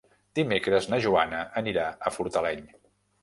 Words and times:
Dimecres 0.37 0.87
na 0.93 0.99
Joana 1.03 1.43
anirà 1.63 1.85
a 2.09 2.13
Fortaleny. 2.17 2.65